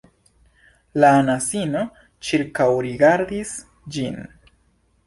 [1.03, 1.83] La anasino
[2.31, 3.55] ĉirkaŭrigardis
[3.99, 4.23] ĝin.